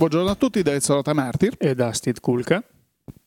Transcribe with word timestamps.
Buongiorno 0.00 0.30
a 0.30 0.34
tutti 0.34 0.62
da 0.62 0.72
Ezzorota 0.72 1.12
Martir 1.12 1.56
e 1.58 1.74
da 1.74 1.92
Steve 1.92 2.20
Kulka 2.20 2.64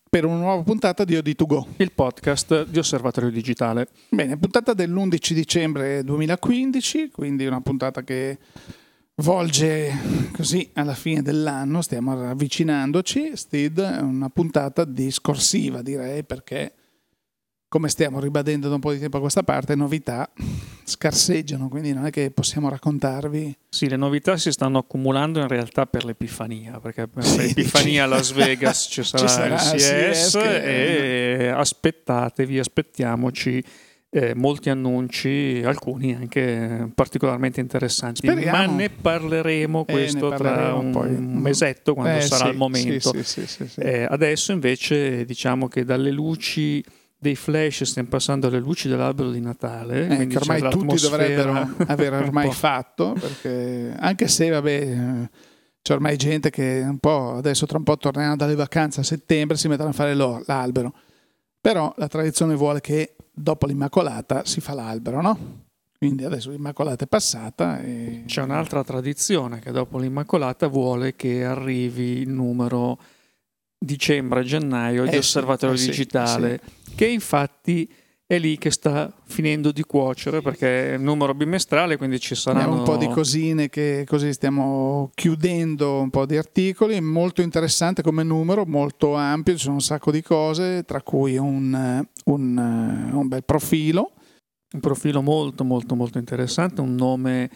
per 0.10 0.26
una 0.26 0.38
nuova 0.38 0.64
puntata 0.64 1.04
di 1.04 1.14
OD2Go, 1.14 1.68
il 1.78 1.92
podcast 1.92 2.66
di 2.66 2.80
Osservatorio 2.80 3.30
Digitale. 3.30 3.90
Bene, 4.10 4.40
puntata 4.40 4.74
dell'11 4.74 5.34
dicembre 5.34 6.04
2015, 6.04 7.12
quindi 7.12 7.46
una 7.46 7.62
puntata 7.62 8.04
che 8.04 8.40
volge 9.18 9.92
così 10.36 10.68
alla 10.74 10.96
fine 10.96 11.22
dell'anno, 11.22 11.84
stiamo 11.84 12.20
avvicinandoci. 12.30 13.38
Steve, 13.38 13.98
è 13.98 14.02
una 14.02 14.30
puntata 14.30 14.84
discorsiva 14.84 15.84
direi 15.84 16.24
perché 16.24 16.74
come 17.68 17.88
stiamo 17.88 18.20
ribadendo 18.20 18.68
da 18.68 18.74
un 18.74 18.82
po' 18.82 18.94
di 18.94 19.00
tempo 19.00 19.18
a 19.18 19.22
questa 19.22 19.44
parte, 19.44 19.76
novità 19.76 20.28
scarseggiano, 20.84 21.70
quindi 21.70 21.94
non 21.94 22.06
è 22.06 22.10
che 22.10 22.32
possiamo 22.32 22.70
raccontarvi. 22.70 23.56
Sì, 23.70 23.90
le 23.90 23.96
novità 23.96 24.38
si 24.38 24.52
stanno 24.52 24.80
accumulando 24.80 25.40
in 25.40 25.48
realtà 25.48 25.86
per 25.86 26.06
l'Epifania, 26.06 26.80
perché 26.80 27.08
per 27.08 27.24
sì, 27.24 27.38
l'Epifania 27.38 28.04
a 28.04 28.08
Las 28.08 28.32
Vegas 28.34 28.88
ci 28.90 29.04
sarà, 29.04 29.28
ci 29.28 29.34
sarà 29.34 29.56
il 29.56 29.80
CS, 29.80 30.30
CS 30.32 30.36
e 30.36 31.52
aspettatevi, 31.54 32.60
aspettiamoci. 32.60 33.64
Eh, 34.16 34.36
molti 34.36 34.70
annunci, 34.70 35.64
alcuni 35.66 36.14
anche 36.14 36.88
particolarmente 36.94 37.60
interessanti, 37.62 38.28
Speriamo. 38.28 38.56
ma 38.56 38.66
ne 38.68 38.92
parleremo 38.92 39.86
questo 39.86 40.28
eh, 40.28 40.30
ne 40.30 40.38
tra 40.38 40.76
un, 40.76 40.94
un 40.94 41.38
mesetto 41.38 41.96
quando 41.96 42.20
eh, 42.20 42.22
sarà 42.22 42.44
sì, 42.44 42.52
il 42.52 42.56
momento. 42.56 43.24
Sì, 43.24 43.48
sì, 43.48 43.66
eh, 43.78 44.06
adesso 44.08 44.52
invece 44.52 45.26
diciamo 45.26 45.68
che 45.68 45.84
dalle 45.84 46.12
luci 46.12 46.84
dei 47.24 47.36
flash 47.36 47.84
stiamo 47.84 48.10
passando 48.10 48.48
alle 48.48 48.60
luci 48.60 48.88
dell'albero 48.88 49.32
di 49.32 49.40
Natale. 49.40 50.20
Eh, 50.20 50.28
che 50.28 50.38
ormai 50.38 50.62
tutti 50.70 50.98
dovrebbero 50.98 51.76
aver 51.88 52.14
ormai 52.14 52.52
fatto, 52.52 53.16
perché 53.20 53.96
anche 53.98 54.28
se 54.28 54.50
vabbè, 54.50 55.30
c'è 55.82 55.94
ormai 55.94 56.18
gente 56.18 56.50
che 56.50 56.84
un 56.86 57.00
po' 57.00 57.36
adesso 57.36 57.66
tra 57.66 57.78
un 57.78 57.84
po' 57.84 57.98
tornerà 57.98 58.36
dalle 58.36 58.56
vacanze 58.56 59.00
a 59.00 59.04
settembre 59.04 59.58
si 59.58 59.68
mettono 59.68 59.90
a 59.90 59.94
fare 59.94 60.14
l'albero. 60.14 60.94
Però 61.60 61.94
la 61.98 62.08
tradizione 62.08 62.56
vuole 62.56 62.82
che 62.82 63.16
dopo 63.32 63.66
l'Immacolata 63.66 64.44
si 64.46 64.60
fa 64.60 64.74
l'albero, 64.74 65.22
no? 65.22 65.62
Quindi 65.98 66.26
adesso 66.26 66.52
l'Immacolata 66.52 67.06
è 67.06 67.08
passata. 67.08 67.80
E... 67.82 68.24
C'è 68.26 68.42
un'altra 68.42 68.84
tradizione 68.84 69.60
che 69.60 69.72
dopo 69.72 69.98
l'Immacolata 69.98 70.68
vuole 70.68 71.16
che 71.16 71.46
arrivi 71.46 72.20
il 72.20 72.30
numero 72.30 73.00
dicembre-gennaio 73.84 75.06
di 75.06 75.16
eh, 75.16 75.18
Osservatorio 75.18 75.76
sì, 75.76 75.88
Digitale, 75.88 76.62
sì. 76.86 76.96
che 76.96 77.08
infatti 77.08 77.90
è 78.26 78.40
lì 78.40 78.58
che 78.58 78.72
sta 78.72 79.14
finendo 79.26 79.72
di 79.72 79.84
cuocere 79.84 80.42
perché 80.42 80.92
è 80.92 80.94
il 80.96 81.02
numero 81.02 81.34
bimestrale, 81.34 81.98
quindi 81.98 82.20
ci 82.20 82.36
saranno 82.36 82.78
un 82.78 82.84
po' 82.84 82.98
di 82.98 83.08
cosine 83.08 83.70
che 83.70 84.06
così 84.08 84.32
stiamo 84.34 85.12
chiudendo 85.14 86.00
un 86.00 86.10
po' 86.10 86.26
di 86.26 86.38
articoli, 86.38 87.00
molto 87.02 87.42
interessante 87.42 88.02
come 88.02 88.24
numero, 88.24 88.66
molto 88.66 89.14
ampio, 89.16 89.54
ci 89.54 89.64
sono 89.64 89.76
un 89.76 89.82
sacco 89.82 90.10
di 90.10 90.22
cose, 90.22 90.84
tra 90.84 91.02
cui 91.02 91.38
un, 91.38 92.04
un, 92.26 93.10
un 93.14 93.28
bel 93.28 93.44
profilo. 93.44 94.12
Un 94.74 94.80
profilo 94.80 95.22
molto 95.22 95.64
molto 95.64 95.94
molto 95.94 96.18
interessante, 96.18 96.82
un 96.82 96.96
nome 96.96 97.48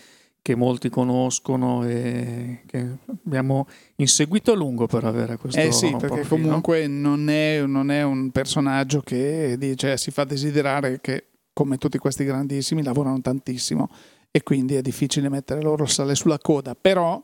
che 0.48 0.56
molti 0.56 0.88
conoscono 0.88 1.86
e 1.86 2.62
che 2.68 3.00
abbiamo 3.26 3.68
inseguito 3.96 4.54
a 4.54 4.56
lungo 4.56 4.88
per 4.88 5.04
avere 5.04 5.36
questo 5.36 5.60
Eh 5.60 5.74
sì, 5.74 5.90
perché 5.92 6.22
profilo. 6.22 6.48
comunque 6.48 6.88
non 6.88 7.30
è, 7.30 7.66
non 7.66 7.92
è, 7.92 8.02
un 8.04 8.32
personaggio 8.32 9.02
che 9.02 9.58
dice, 9.60 9.98
si 9.98 10.10
fa 10.10 10.24
desiderare 10.24 11.02
che 11.02 11.26
come 11.52 11.78
tutti 11.78 11.98
questi 11.98 12.24
grandissimi 12.24 12.82
lavorano 12.82 13.20
tantissimo 13.20 13.90
e 14.32 14.42
quindi 14.42 14.76
è 14.76 14.82
difficile 14.82 15.28
mettere 15.28 15.62
loro 15.62 15.86
sale 15.86 16.16
sulla 16.16 16.38
coda, 16.38 16.76
però 16.80 17.22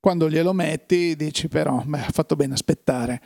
quando 0.00 0.30
glielo 0.30 0.54
metti 0.54 1.16
dici 1.16 1.48
però, 1.48 1.82
beh, 1.84 2.00
ha 2.00 2.10
fatto 2.12 2.34
bene 2.34 2.54
aspettare. 2.54 3.20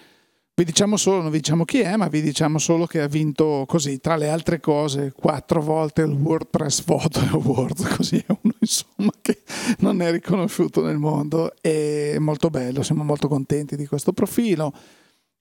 Vi 0.58 0.64
diciamo 0.64 0.96
solo, 0.96 1.22
non 1.22 1.30
vi 1.30 1.38
diciamo 1.38 1.64
chi 1.64 1.78
è, 1.82 1.94
ma 1.94 2.08
vi 2.08 2.20
diciamo 2.20 2.58
solo 2.58 2.84
che 2.84 3.00
ha 3.00 3.06
vinto 3.06 3.62
così, 3.68 4.00
tra 4.00 4.16
le 4.16 4.28
altre 4.28 4.58
cose, 4.58 5.12
quattro 5.12 5.62
volte 5.62 6.02
il 6.02 6.10
WordPress 6.10 6.82
Photo 6.82 7.20
Award, 7.20 7.86
così 7.94 8.16
è 8.16 8.24
uno 8.26 8.54
insomma 8.58 9.12
che 9.20 9.42
non 9.78 10.02
è 10.02 10.10
riconosciuto 10.10 10.82
nel 10.82 10.98
mondo. 10.98 11.52
È 11.60 12.18
molto 12.18 12.50
bello, 12.50 12.82
siamo 12.82 13.04
molto 13.04 13.28
contenti 13.28 13.76
di 13.76 13.86
questo 13.86 14.12
profilo. 14.12 14.74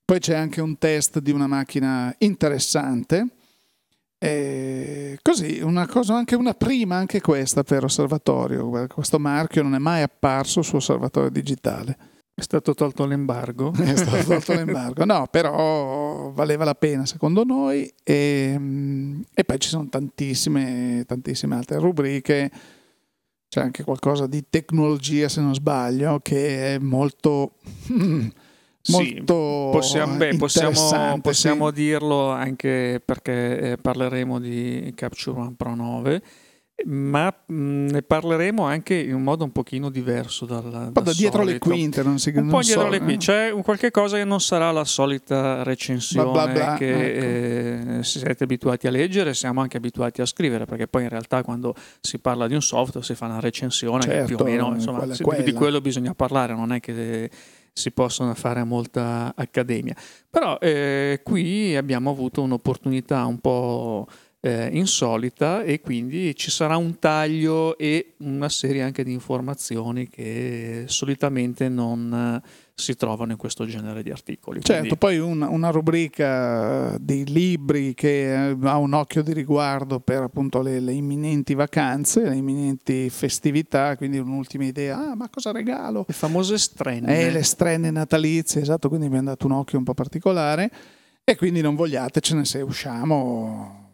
Poi 0.05 0.19
c'è 0.19 0.35
anche 0.35 0.61
un 0.61 0.77
test 0.77 1.17
di 1.17 1.31
una 1.31 1.47
macchina 1.47 2.13
interessante. 2.19 3.27
E 4.19 5.17
così, 5.23 5.61
una 5.63 5.87
cosa, 5.87 6.13
anche 6.13 6.35
una 6.35 6.53
prima, 6.53 6.95
anche 6.97 7.21
questa 7.21 7.63
per 7.63 7.85
Osservatorio. 7.85 8.85
Questo 8.87 9.17
marchio 9.17 9.63
non 9.63 9.73
è 9.73 9.79
mai 9.79 10.03
apparso 10.03 10.61
su 10.61 10.75
Osservatorio 10.75 11.31
Digitale. 11.31 12.16
È 12.39 12.43
stato 12.43 12.75
tolto 12.75 13.07
l'embargo. 13.07 13.73
È 13.81 13.95
stato 13.95 14.23
tolto 14.23 14.53
l'embargo, 14.53 15.05
no, 15.05 15.25
però 15.25 16.29
valeva 16.35 16.65
la 16.65 16.75
pena 16.75 17.03
secondo 17.07 17.43
noi 17.43 17.91
e, 18.03 18.59
e 19.33 19.43
poi 19.43 19.59
ci 19.59 19.67
sono 19.67 19.89
tantissime, 19.89 21.03
tantissime 21.07 21.55
altre 21.55 21.79
rubriche, 21.79 22.51
c'è 23.49 23.59
anche 23.59 23.83
qualcosa 23.83 24.27
di 24.27 24.45
tecnologia 24.51 25.27
se 25.29 25.41
non 25.41 25.55
sbaglio 25.55 26.19
che 26.21 26.75
è 26.75 26.77
molto... 26.77 27.53
molto 27.87 28.51
sì, 28.81 29.21
possiamo, 29.25 30.15
beh, 30.17 30.37
possiamo, 30.37 31.19
possiamo 31.19 31.69
sì. 31.69 31.73
dirlo 31.73 32.29
anche 32.29 33.01
perché 33.03 33.71
eh, 33.71 33.77
parleremo 33.77 34.39
di 34.39 34.93
Capture 34.95 35.39
One 35.39 35.55
Pro 35.57 35.73
9 35.73 36.21
ma 36.85 37.33
ne 37.47 38.01
parleremo 38.03 38.63
anche 38.63 38.93
in 38.93 39.15
un 39.15 39.23
modo 39.23 39.43
un 39.43 39.51
pochino 39.51 39.89
diverso 39.89 40.45
dal, 40.45 40.91
po' 40.93 41.01
da 41.01 41.11
dietro 41.11 41.43
le 41.43 41.57
quinte 41.57 42.03
non 42.03 42.19
si, 42.19 42.29
un 42.29 42.35
non 42.35 42.49
po' 42.49 42.61
dietro 42.61 42.83
so, 42.83 42.89
le 42.89 42.99
quinte 42.99 43.13
eh? 43.13 43.17
c'è 43.17 43.51
un 43.51 43.63
qualche 43.63 43.89
cosa 43.89 44.17
che 44.17 44.23
non 44.23 44.39
sarà 44.39 44.69
la 44.71 44.83
solita 44.83 45.63
recensione 45.63 46.31
bla 46.31 46.47
bla 46.47 46.53
bla, 46.53 46.75
che 46.77 47.79
ecco. 47.79 47.99
eh, 47.99 48.03
siete 48.03 48.43
abituati 48.43 48.85
a 48.85 48.91
leggere 48.91 49.33
siamo 49.33 49.61
anche 49.61 49.77
abituati 49.77 50.21
a 50.21 50.25
scrivere 50.27 50.65
perché 50.65 50.87
poi 50.87 51.03
in 51.03 51.09
realtà 51.09 51.41
quando 51.41 51.73
si 51.99 52.19
parla 52.19 52.45
di 52.47 52.53
un 52.53 52.61
software 52.61 53.03
si 53.03 53.15
fa 53.15 53.25
una 53.25 53.39
recensione 53.39 54.03
certo, 54.03 54.25
più 54.25 54.35
o 54.35 54.37
certo, 54.37 54.51
meno 54.51 54.75
insomma, 54.75 54.99
quella, 54.99 55.15
quella. 55.19 55.43
di 55.43 55.53
quello 55.53 55.81
bisogna 55.81 56.13
parlare 56.13 56.53
non 56.53 56.71
è 56.71 56.79
che 56.79 57.29
si 57.73 57.91
possono 57.91 58.33
fare 58.35 58.63
molta 58.63 59.33
accademia 59.35 59.95
però 60.29 60.59
eh, 60.59 61.21
qui 61.23 61.75
abbiamo 61.75 62.11
avuto 62.11 62.43
un'opportunità 62.43 63.25
un 63.25 63.39
po' 63.39 64.07
eh, 64.39 64.69
insolita 64.71 65.63
e 65.63 65.81
quindi 65.81 66.35
ci 66.35 66.51
sarà 66.51 66.77
un 66.77 66.99
taglio 66.99 67.77
e 67.77 68.13
una 68.17 68.49
serie 68.49 68.83
anche 68.83 69.03
di 69.03 69.11
informazioni 69.11 70.07
che 70.07 70.83
solitamente 70.87 71.69
non 71.69 72.41
eh, 72.43 72.47
si 72.75 72.95
trovano 72.95 73.31
in 73.31 73.37
questo 73.37 73.65
genere 73.65 74.03
di 74.03 74.11
articoli. 74.11 74.61
Certo, 74.61 74.81
quindi... 74.81 74.97
poi 74.97 75.17
una, 75.17 75.49
una, 75.49 75.69
rubrica 75.71 76.95
di 76.99 77.25
libri 77.25 77.95
che 77.95 78.49
eh, 78.49 78.57
ha 78.61 78.77
un 78.77 78.93
occhio 78.93 79.23
di 79.23 79.33
riguardo 79.33 79.99
per 79.99 80.21
appunto 80.21 80.61
le, 80.61 80.79
le, 80.79 80.93
imminenti 80.93 81.55
vacanze, 81.55 82.29
le 82.29 82.35
imminenti 82.35 83.09
festività, 83.09 83.97
quindi 83.97 84.19
un'ultima 84.19 84.65
idea, 84.65 84.97
ah 84.97 85.15
ma 85.15 85.27
cosa 85.29 85.51
regalo? 85.51 86.05
Le 86.07 86.13
famose 86.13 86.59
strenne. 86.59 87.21
Eh, 87.21 87.31
le 87.31 87.41
strenne 87.41 87.89
natalizie, 87.89 88.61
esatto, 88.61 88.87
quindi 88.87 89.09
mi 89.09 89.17
è 89.17 89.21
dato 89.21 89.47
un 89.47 89.53
occhio 89.53 89.79
un 89.79 89.83
po' 89.83 89.95
particolare 89.95 90.71
e 91.23 91.35
quindi 91.35 91.61
non 91.61 91.75
vogliatecene 91.75 92.45
se 92.45 92.61
usciamo 92.61 93.86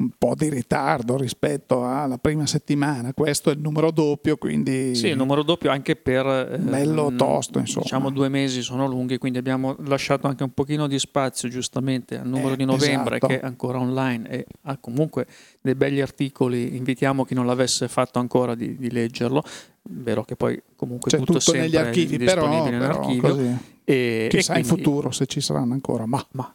un 0.00 0.10
po' 0.16 0.34
di 0.34 0.48
ritardo 0.48 1.16
rispetto 1.18 1.84
alla 1.84 2.16
prima 2.16 2.46
settimana. 2.46 3.12
Questo 3.12 3.50
è 3.50 3.52
il 3.52 3.60
numero 3.60 3.90
doppio, 3.90 4.38
quindi... 4.38 4.94
Sì, 4.94 5.08
il 5.08 5.16
numero 5.16 5.42
doppio 5.42 5.70
anche 5.70 5.94
per... 5.94 6.26
Eh, 6.26 6.58
bello 6.58 7.12
tosto, 7.14 7.58
insomma. 7.58 7.84
Diciamo 7.84 8.10
due 8.10 8.30
mesi 8.30 8.62
sono 8.62 8.86
lunghi, 8.86 9.18
quindi 9.18 9.38
abbiamo 9.38 9.76
lasciato 9.84 10.26
anche 10.26 10.42
un 10.42 10.54
pochino 10.54 10.86
di 10.86 10.98
spazio 10.98 11.50
giustamente 11.50 12.18
al 12.18 12.26
numero 12.26 12.54
eh, 12.54 12.56
di 12.56 12.64
novembre 12.64 13.16
esatto. 13.16 13.26
che 13.26 13.40
è 13.40 13.44
ancora 13.44 13.78
online 13.78 14.28
e 14.28 14.46
ha 14.62 14.78
comunque 14.78 15.26
dei 15.60 15.74
belli 15.74 16.00
articoli. 16.00 16.76
Invitiamo 16.76 17.24
chi 17.24 17.34
non 17.34 17.44
l'avesse 17.44 17.86
fatto 17.86 18.18
ancora 18.18 18.54
di, 18.54 18.76
di 18.76 18.90
leggerlo. 18.90 19.42
Vero 19.82 20.24
che 20.24 20.34
poi 20.34 20.60
comunque 20.76 21.10
C'è 21.10 21.18
tutto, 21.18 21.38
tutto 21.38 21.52
negli 21.52 21.76
archivi, 21.76 22.16
però, 22.16 22.48
però 22.68 23.00
così. 23.18 23.56
E, 23.84 24.28
Chissà 24.30 24.54
e 24.54 24.60
quindi... 24.62 24.70
in 24.70 24.76
futuro 24.76 25.10
se 25.10 25.26
ci 25.26 25.42
saranno 25.42 25.74
ancora, 25.74 26.06
ma, 26.06 26.24
ma 26.32 26.52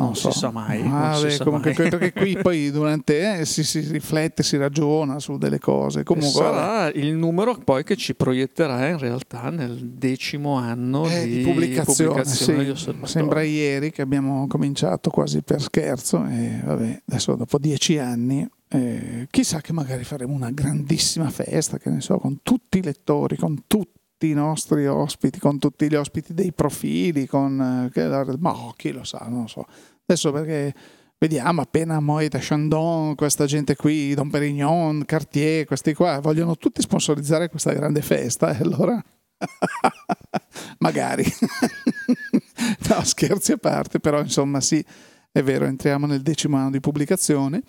non, 0.00 0.16
so. 0.16 0.30
si 0.30 0.38
sa 0.38 0.50
mai. 0.50 0.82
Ah, 0.84 1.18
beh, 1.20 1.30
sa 1.30 1.44
comunque, 1.44 1.74
mai. 1.76 1.88
perché 1.88 2.12
qui 2.12 2.36
poi 2.40 2.70
durante 2.72 3.40
eh, 3.40 3.44
si, 3.44 3.64
si, 3.64 3.80
riflette, 3.80 4.42
si 4.42 4.56
ragiona 4.56 5.18
su 5.18 5.36
delle 5.38 5.58
cose. 5.58 6.02
Comunque, 6.02 6.30
sarà 6.30 6.90
il 6.92 7.14
numero 7.14 7.56
poi 7.56 7.84
che 7.84 7.96
ci 7.96 8.14
proietterà 8.14 8.88
in 8.88 8.98
realtà 8.98 9.50
nel 9.50 9.76
decimo 9.76 10.56
anno 10.56 11.08
eh, 11.08 11.26
di, 11.26 11.42
pubblicazione. 11.42 12.22
pubblicazione 12.22 12.76
sì. 12.76 12.96
Sembra 13.04 13.42
ieri 13.42 13.90
che 13.90 14.02
abbiamo 14.02 14.46
cominciato 14.46 15.10
quasi 15.10 15.42
per 15.42 15.60
scherzo 15.60 16.24
e 16.26 16.60
vabbè, 16.64 17.02
adesso 17.06 17.34
dopo 17.34 17.58
dieci 17.58 17.98
anni 17.98 18.48
eh, 18.72 19.26
chissà 19.30 19.60
che 19.60 19.72
magari 19.72 20.04
faremo 20.04 20.32
una 20.32 20.50
grandissima 20.50 21.28
festa, 21.30 21.78
che 21.78 21.90
ne 21.90 22.00
so, 22.00 22.18
con 22.18 22.38
tutti 22.42 22.78
i 22.78 22.82
lettori, 22.82 23.36
con 23.36 23.64
tutti 23.66 24.28
i 24.28 24.32
nostri 24.32 24.86
ospiti, 24.86 25.40
con 25.40 25.58
tutti 25.58 25.88
gli 25.88 25.96
ospiti 25.96 26.34
dei 26.34 26.52
profili, 26.52 27.26
con... 27.26 27.88
Eh, 27.88 27.90
che, 27.90 28.06
ma 28.38 28.52
oh, 28.52 28.72
chi 28.76 28.92
lo 28.92 29.02
sa, 29.02 29.26
non 29.28 29.42
lo 29.42 29.46
so. 29.48 29.66
Adesso 30.10 30.32
perché 30.32 30.74
vediamo 31.18 31.60
appena 31.60 32.00
Moët 32.00 32.36
Chandon, 32.40 33.14
questa 33.14 33.46
gente 33.46 33.76
qui, 33.76 34.12
Don 34.14 34.28
Perignon, 34.28 35.04
Cartier, 35.04 35.66
questi 35.66 35.94
qua, 35.94 36.18
vogliono 36.18 36.56
tutti 36.56 36.82
sponsorizzare 36.82 37.48
questa 37.48 37.72
grande 37.72 38.02
festa 38.02 38.56
e 38.56 38.60
allora... 38.60 39.00
Magari. 40.78 41.24
no, 42.88 43.04
scherzi 43.04 43.52
a 43.52 43.56
parte, 43.56 44.00
però 44.00 44.20
insomma 44.20 44.60
sì, 44.60 44.84
è 45.30 45.42
vero, 45.44 45.64
entriamo 45.66 46.06
nel 46.06 46.22
decimo 46.22 46.56
anno 46.56 46.70
di 46.70 46.80
pubblicazione 46.80 47.62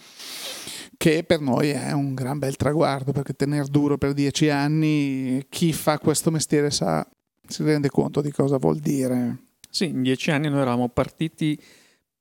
che 0.97 1.23
per 1.23 1.41
noi 1.41 1.69
è 1.69 1.91
un 1.91 2.15
gran 2.15 2.39
bel 2.39 2.55
traguardo 2.55 3.11
perché 3.11 3.33
tenere 3.33 3.65
duro 3.69 3.97
per 3.97 4.13
dieci 4.13 4.49
anni, 4.49 5.45
chi 5.47 5.73
fa 5.73 5.99
questo 5.99 6.31
mestiere 6.31 6.71
sa, 6.71 7.07
si 7.47 7.63
rende 7.63 7.89
conto 7.89 8.21
di 8.21 8.31
cosa 8.31 8.57
vuol 8.57 8.79
dire. 8.79 9.43
Sì, 9.69 9.85
in 9.85 10.01
dieci 10.01 10.31
anni 10.31 10.49
noi 10.49 10.61
eravamo 10.61 10.89
partiti 10.89 11.59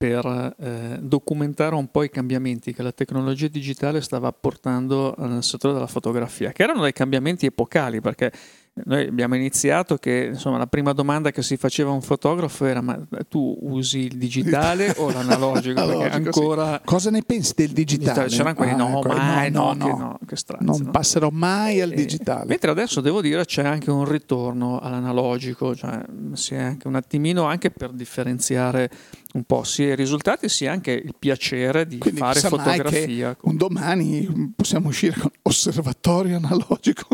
per 0.01 0.55
eh, 0.59 0.97
documentare 0.99 1.75
un 1.75 1.91
po' 1.91 2.03
i 2.03 2.09
cambiamenti 2.09 2.73
che 2.73 2.83
la 2.83 2.91
tecnologia 2.91 3.49
digitale 3.49 4.01
stava 4.01 4.29
apportando 4.29 5.15
nel 5.19 5.45
settore 5.45 5.75
della 5.75 5.87
fotografia, 5.87 6.53
che 6.53 6.63
erano 6.63 6.85
dei 6.85 6.95
cambiamenti 6.95 7.45
epocali, 7.45 8.01
perché 8.01 8.33
noi 8.73 9.07
abbiamo 9.07 9.35
iniziato 9.35 9.97
che 9.97 10.31
insomma, 10.33 10.57
la 10.57 10.67
prima 10.67 10.93
domanda 10.93 11.31
che 11.31 11.43
si 11.43 11.57
faceva 11.57 11.91
a 11.91 11.95
un 11.95 12.03
fotografo 12.03 12.65
era 12.65 12.81
ma 12.81 12.99
tu 13.29 13.57
usi 13.63 14.01
il 14.01 14.17
digitale 14.17 14.95
o 14.97 15.11
l'analogico? 15.11 15.85
Perché 15.85 16.11
ancora... 16.11 16.75
Sì. 16.75 16.81
Cosa 16.85 17.11
ne 17.11 17.23
pensi 17.23 17.53
del 17.57 17.71
digitale? 17.71 18.29
C'erano 18.29 18.55
quelli 18.55 18.73
ah, 18.73 18.77
no, 18.77 18.99
ecco, 18.99 19.09
mai, 19.09 19.51
no, 19.51 19.73
no, 19.73 19.87
no, 19.87 19.97
no, 19.97 20.19
che 20.25 20.37
strano. 20.37 20.65
Non 20.65 20.83
no. 20.83 20.91
passerò 20.91 21.29
mai 21.31 21.81
al 21.81 21.91
digitale. 21.91 22.47
mentre 22.47 22.71
adesso 22.71 23.01
devo 23.01 23.21
dire 23.21 23.45
c'è 23.45 23.65
anche 23.65 23.91
un 23.91 24.05
ritorno 24.05 24.79
all'analogico, 24.79 25.75
cioè 25.75 26.03
si 26.35 26.55
è 26.55 26.59
anche 26.59 26.87
un 26.87 26.95
attimino 26.95 27.45
anche 27.45 27.71
per 27.71 27.91
differenziare 27.91 28.91
un 29.33 29.45
po' 29.45 29.63
sia 29.63 29.93
i 29.93 29.97
risultati 29.97 30.49
sia 30.49 30.73
anche 30.73 30.91
il 30.93 31.15
piacere 31.19 31.87
di 31.87 31.99
Quindi, 31.99 32.21
fare 32.21 32.41
fotografia. 32.41 33.37
un 33.43 33.57
domani 33.57 34.53
possiamo 34.57 34.89
uscire 34.89 35.19
con 35.19 35.31
osservatorio 35.43 36.37
analogico. 36.37 37.07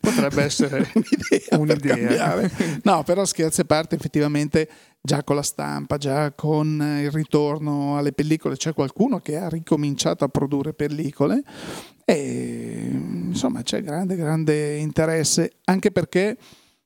Potrebbe 0.00 0.42
essere 0.42 0.90
un'idea. 1.58 1.58
un'idea. 1.58 2.50
No, 2.82 3.02
però 3.02 3.24
scherzi 3.24 3.62
a 3.62 3.64
parte, 3.64 3.94
effettivamente 3.94 4.68
già 5.00 5.24
con 5.24 5.36
la 5.36 5.42
stampa, 5.42 5.96
già 5.96 6.32
con 6.32 7.00
il 7.02 7.10
ritorno 7.10 7.96
alle 7.96 8.12
pellicole, 8.12 8.56
c'è 8.56 8.72
qualcuno 8.72 9.18
che 9.20 9.36
ha 9.36 9.48
ricominciato 9.48 10.24
a 10.24 10.28
produrre 10.28 10.74
pellicole 10.74 11.42
e 12.04 12.88
insomma 12.92 13.62
c'è 13.62 13.82
grande, 13.82 14.16
grande 14.16 14.76
interesse, 14.76 15.52
anche 15.64 15.90
perché 15.90 16.36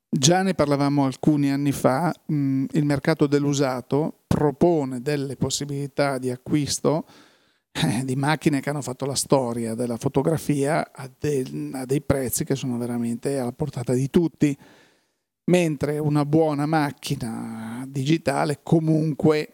già 0.08 0.42
ne 0.42 0.54
parlavamo 0.54 1.04
alcuni 1.04 1.50
anni 1.50 1.72
fa, 1.72 2.14
mh, 2.26 2.64
il 2.72 2.84
mercato 2.84 3.26
dell'usato 3.26 4.20
propone 4.26 5.02
delle 5.02 5.36
possibilità 5.36 6.18
di 6.18 6.30
acquisto 6.30 7.04
di 8.04 8.16
macchine 8.16 8.60
che 8.60 8.70
hanno 8.70 8.82
fatto 8.82 9.04
la 9.04 9.14
storia 9.14 9.74
della 9.74 9.96
fotografia 9.96 10.90
a, 10.92 11.10
de- 11.18 11.70
a 11.72 11.84
dei 11.84 12.00
prezzi 12.00 12.44
che 12.44 12.54
sono 12.54 12.78
veramente 12.78 13.38
alla 13.38 13.52
portata 13.52 13.92
di 13.92 14.08
tutti, 14.08 14.56
mentre 15.44 15.98
una 15.98 16.24
buona 16.24 16.66
macchina 16.66 17.84
digitale 17.86 18.60
comunque 18.62 19.50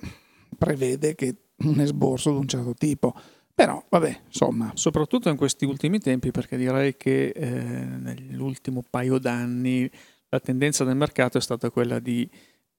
prevede 0.56 1.16
un 1.64 1.80
esborso 1.80 2.30
di 2.30 2.36
un 2.36 2.48
certo 2.48 2.74
tipo. 2.74 3.14
Però, 3.54 3.84
vabbè, 3.88 4.20
insomma. 4.26 4.70
Soprattutto 4.74 5.28
in 5.28 5.36
questi 5.36 5.64
ultimi 5.64 5.98
tempi, 5.98 6.30
perché 6.30 6.56
direi 6.56 6.96
che 6.96 7.28
eh, 7.28 7.48
nell'ultimo 7.48 8.82
paio 8.88 9.18
d'anni 9.18 9.90
la 10.28 10.40
tendenza 10.40 10.84
del 10.84 10.96
mercato 10.96 11.38
è 11.38 11.40
stata 11.40 11.70
quella 11.70 11.98
di 11.98 12.28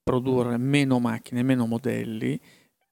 produrre 0.02 0.56
meno 0.58 0.98
macchine, 0.98 1.42
meno 1.42 1.66
modelli 1.66 2.40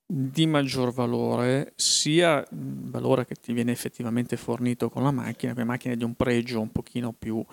di 0.07 0.47
maggior 0.47 0.93
valore, 0.93 1.73
sia 1.77 2.39
il 2.39 2.91
valore 2.91 3.25
che 3.25 3.35
ti 3.35 3.53
viene 3.53 3.73
effettivamente 3.73 4.37
fornito 4.37 4.91
con 4.91 5.03
la 5.03 5.11
macchina, 5.11 5.53
quelle 5.53 5.67
macchine 5.67 5.97
di 5.97 6.05
un 6.05 6.15
pregio 6.15 6.61
un 6.61 6.71
pochino 6.71 7.13
più 7.13 7.45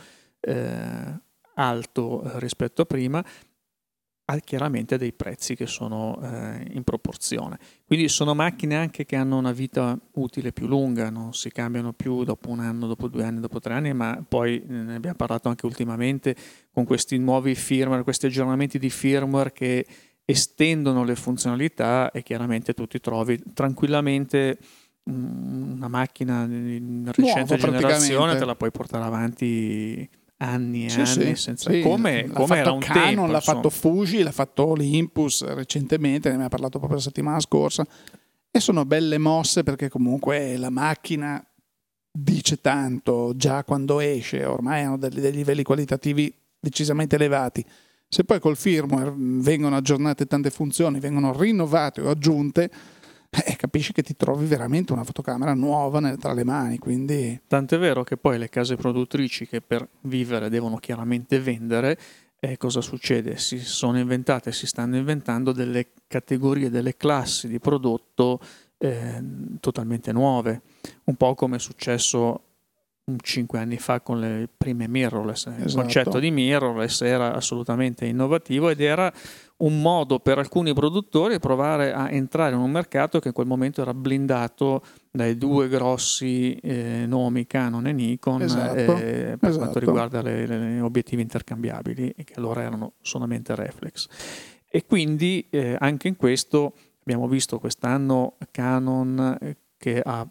eh, 0.42 1.19
alto 1.56 2.24
eh, 2.24 2.40
rispetto 2.40 2.81
a 2.81 2.86
prima, 2.86 3.24
ha 4.31 4.38
chiaramente 4.38 4.98
dei 4.98 5.12
prezzi 5.12 5.56
che 5.56 5.66
sono 5.66 6.19
eh, 6.22 6.68
in 6.74 6.84
proporzione. 6.84 7.57
Quindi 7.86 8.07
sono 8.10 8.36
macchine 8.36 8.75
anche 8.75 9.04
che 9.04 9.16
hanno 9.16 9.38
una 9.38 9.52
vita 9.52 9.98
utile 10.13 10.52
più 10.52 10.68
lunga, 10.68 11.10
non 11.10 11.34
si 11.34 11.50
cambiano 11.50 11.94
più 11.94 12.24
dopo 12.24 12.52
un 12.52 12.60
anno, 12.60 12.86
dopo 12.86 13.07
due 13.07 13.24
anni, 13.24 13.40
dopo 13.40 13.60
tre 13.60 13.74
anni, 13.74 13.92
ma 13.94 14.24
poi 14.28 14.62
ne 14.68 14.95
abbiamo 14.95 15.16
parlato 15.16 15.50
anche 15.50 15.66
ultimamente 15.66 16.36
con 16.72 16.86
questi 16.86 17.18
nuovi 17.18 17.56
firmware, 17.56 18.04
questi 18.04 18.28
aggiornamenti 18.28 18.78
di 18.78 18.92
firmware 18.92 19.52
che 19.52 19.86
estendono 20.30 21.04
le 21.04 21.16
funzionalità 21.16 22.12
e 22.12 22.22
chiaramente 22.22 22.76
tu 22.76 22.86
ti 22.86 23.00
trovi 23.00 23.42
tranquillamente 23.52 24.60
mm, 25.10 25.72
una 25.72 25.88
macchina 25.88 26.46
di 26.46 27.02
recente 27.06 27.58
Nuovo, 27.58 27.72
generazione 27.72 28.38
te 28.38 28.46
la 28.46 28.56
puoi 28.56 28.70
portare 28.70 29.06
avanti 29.06 30.08
anni 30.38 30.86
e 30.86 30.90
sì, 30.90 31.00
anni 31.00 31.08
sì, 31.08 31.36
senza... 31.36 31.72
sì. 31.72 31.81
come, 31.81 32.30
come 32.31 32.58
era 32.58 32.72
un 32.72 32.80
Canon, 32.80 33.06
tempo 33.06 33.26
l'ha 33.26 33.38
insomma. 33.38 33.56
fatto 33.56 33.70
Fuji, 33.72 34.22
l'ha 34.22 34.31
fatto 34.31 34.68
Olympus 34.68 35.44
recentemente, 35.46 36.28
ne 36.28 36.36
abbiamo 36.36 36.50
parlato 36.50 36.78
proprio 36.78 37.00
la 37.00 37.04
settimana 37.04 37.40
scorsa 37.40 37.84
e 38.52 38.60
sono 38.60 38.86
belle 38.86 39.18
mosse 39.18 39.64
perché 39.64 39.90
comunque 39.90 40.58
la 40.58 40.70
macchina 40.70 41.44
dice 42.12 42.62
tanto 42.62 43.34
già 43.36 43.64
quando 43.64 44.00
esce, 44.00 44.46
ormai 44.46 44.84
hanno 44.84 44.98
dei, 45.00 45.10
dei 45.10 45.31
livelli 45.31 45.64
qualitativi 45.64 46.31
decisamente 46.60 47.16
elevati 47.16 47.66
se 48.09 48.23
poi 48.23 48.39
col 48.39 48.57
firmware 48.57 49.13
vengono 49.15 49.75
aggiornate 49.75 50.25
tante 50.25 50.50
funzioni, 50.50 51.00
vengono 51.00 51.31
rinnovate 51.31 52.01
o 52.01 52.09
aggiunte, 52.09 52.71
eh, 53.29 53.56
capisci 53.56 53.94
che 53.94 54.01
ti 54.01 54.15
trovi 54.15 54.47
veramente 54.47 54.91
una 54.94 55.03
fotocamera 55.03 55.53
nuova 55.53 56.15
tra 56.17 56.33
le 56.33 56.44
mani. 56.44 56.79
Quindi... 56.79 57.39
Tant'è 57.45 57.77
vero 57.77 58.03
che 58.03 58.17
poi 58.17 58.39
le 58.39 58.50
case 58.50 58.75
produttrici 58.75 59.47
che 59.47 59.61
per 59.61 59.88
vivere 60.01 60.50
devono 60.50 60.77
chiaramente 60.77 61.39
vendere, 61.39 62.00
eh, 62.39 62.57
cosa 62.57 62.81
succede? 62.81 63.38
Si 63.38 63.59
sono 63.59 64.00
inventate, 64.00 64.51
si 64.53 64.65
stanno 64.65 64.97
inventando 64.97 65.51
delle 65.51 65.89
categorie, 66.07 66.71
delle 66.71 66.97
classi 66.97 67.47
di 67.47 67.59
prodotto 67.59 68.39
eh, 68.79 69.23
totalmente 69.59 70.11
nuove, 70.11 70.61
un 71.03 71.15
po' 71.15 71.35
come 71.35 71.57
è 71.57 71.59
successo 71.59 72.45
cinque 73.21 73.59
anni 73.59 73.77
fa 73.77 74.01
con 74.01 74.19
le 74.19 74.50
prime 74.56 74.88
mirrorless. 74.88 75.47
Esatto. 75.47 75.67
Il 75.67 75.73
concetto 75.73 76.19
di 76.19 76.31
mirrorless 76.31 77.01
era 77.01 77.33
assolutamente 77.33 78.06
innovativo 78.06 78.69
ed 78.69 78.81
era 78.81 79.11
un 79.57 79.81
modo 79.81 80.19
per 80.19 80.38
alcuni 80.38 80.73
produttori 80.73 81.33
di 81.33 81.39
provare 81.39 81.91
a 81.94 82.09
entrare 82.09 82.56
in 82.56 82.61
un 82.61 82.71
mercato 82.71 83.19
che 83.19 83.30
in 83.30 83.33
quel 83.33 83.47
momento 83.47 83.81
era 83.81 83.94
blindato 83.94 84.83
dai 85.11 85.37
due 85.37 85.68
grossi 85.68 86.56
eh, 86.56 87.06
nomi 87.06 87.45
Canon 87.45 87.87
e 87.87 87.92
Nikon 87.92 88.42
esatto. 88.42 88.75
eh, 88.75 89.37
per 89.37 89.37
esatto. 89.42 89.57
quanto 89.57 89.80
riguarda 89.80 90.21
gli 90.21 90.80
obiettivi 90.80 91.21
intercambiabili 91.21 92.16
che 92.23 92.33
allora 92.35 92.61
erano 92.61 92.94
solamente 93.01 93.56
reflex. 93.56 94.07
E 94.66 94.85
quindi 94.85 95.47
eh, 95.49 95.75
anche 95.80 96.07
in 96.07 96.16
questo 96.16 96.73
abbiamo 97.01 97.28
visto 97.28 97.59
quest'anno 97.59 98.37
Canon 98.51 99.37
eh, 99.42 99.57
che 99.78 99.99
ha 100.04 100.28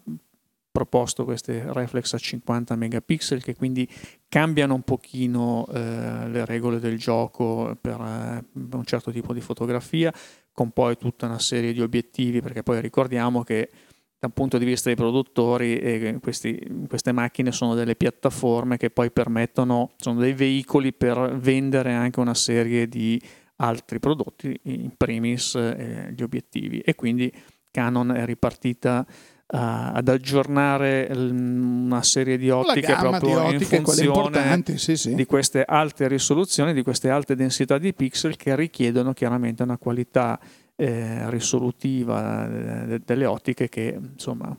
proposto 0.79 1.25
queste 1.25 1.65
reflex 1.73 2.13
a 2.13 2.17
50 2.17 2.75
megapixel 2.77 3.43
che 3.43 3.53
quindi 3.53 3.85
cambiano 4.29 4.75
un 4.75 4.83
pochino 4.83 5.67
eh, 5.73 6.29
le 6.29 6.45
regole 6.45 6.79
del 6.79 6.97
gioco 6.97 7.77
per 7.81 7.99
eh, 7.99 8.45
un 8.53 8.85
certo 8.85 9.11
tipo 9.11 9.33
di 9.33 9.41
fotografia 9.41 10.13
con 10.53 10.71
poi 10.71 10.95
tutta 10.95 11.25
una 11.25 11.39
serie 11.39 11.73
di 11.73 11.81
obiettivi 11.81 12.39
perché 12.39 12.63
poi 12.63 12.79
ricordiamo 12.79 13.43
che 13.43 13.69
dal 14.17 14.31
punto 14.31 14.57
di 14.57 14.63
vista 14.63 14.87
dei 14.87 14.95
produttori 14.97 15.77
eh, 15.77 16.17
questi, 16.21 16.85
queste 16.87 17.11
macchine 17.11 17.51
sono 17.51 17.73
delle 17.73 17.95
piattaforme 17.95 18.77
che 18.77 18.89
poi 18.89 19.11
permettono, 19.11 19.91
sono 19.97 20.21
dei 20.21 20.33
veicoli 20.33 20.93
per 20.93 21.37
vendere 21.37 21.91
anche 21.93 22.19
una 22.21 22.33
serie 22.33 22.87
di 22.87 23.21
altri 23.57 23.99
prodotti, 23.99 24.57
in 24.63 24.91
primis 24.95 25.55
eh, 25.55 26.13
gli 26.15 26.21
obiettivi. 26.21 26.79
E 26.79 26.95
quindi 26.95 27.31
Canon 27.71 28.11
è 28.11 28.25
ripartita 28.25 29.05
ad 29.51 30.07
aggiornare 30.07 31.09
una 31.11 32.03
serie 32.03 32.37
di 32.37 32.51
ottiche 32.51 32.95
proprio 32.95 33.49
di 33.49 33.55
ottiche, 33.55 33.77
in 33.77 33.83
funzione 33.83 34.63
sì, 34.75 34.95
sì. 34.95 35.15
di 35.15 35.25
queste 35.25 35.63
alte 35.63 36.07
risoluzioni, 36.07 36.71
di 36.71 36.83
queste 36.83 37.09
alte 37.09 37.35
densità 37.35 37.79
di 37.79 37.93
pixel 37.93 38.35
che 38.35 38.55
richiedono 38.55 39.13
chiaramente 39.13 39.63
una 39.63 39.77
qualità 39.77 40.39
eh, 40.75 41.29
risolutiva 41.31 42.47
eh, 42.47 43.01
delle 43.03 43.25
ottiche 43.25 43.69
che 43.69 43.99
insomma 43.99 44.55